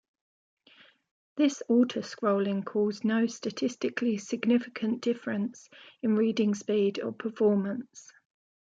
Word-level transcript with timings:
This 1.35 1.61
auto-scrolling 1.69 2.65
caused 2.65 3.05
no 3.05 3.27
statistically 3.27 4.17
significant 4.17 4.99
difference 5.01 5.69
in 6.01 6.15
reading 6.15 6.55
speed 6.55 6.99
or 6.99 7.11
performance. 7.11 8.11